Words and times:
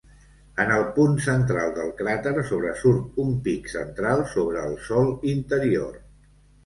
En 0.61 0.71
el 0.75 0.85
punt 0.93 1.11
central 1.25 1.73
del 1.75 1.91
cràter 1.99 2.33
sobresurt 2.53 3.21
un 3.25 3.29
pic 3.49 3.69
central 3.75 4.25
sobre 4.35 4.67
el 4.71 4.75
sòl 4.87 5.13
interior. 5.35 6.01